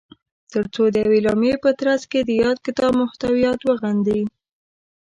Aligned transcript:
تر 0.53 0.63
څو 0.73 0.83
د 0.89 0.95
یوې 1.05 1.17
اعلامیې 1.21 1.55
په 1.63 1.71
ترځ 1.79 2.01
کې 2.11 2.19
د 2.23 2.31
یاد 2.43 2.57
کتاب 2.65 2.91
محتویات 3.01 3.59
وغندي 3.63 4.21